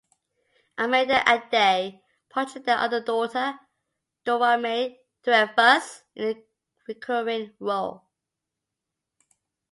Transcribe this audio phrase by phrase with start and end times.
[0.79, 2.01] Amanda Aday
[2.33, 3.59] portrayed their other daughter,
[4.23, 6.43] Dora Mae Dreifuss, in a
[6.87, 8.07] recurring role.